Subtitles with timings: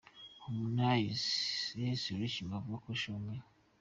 [0.41, 1.29] Harmonize
[1.95, 3.35] X Rich Mavoko– Show Me.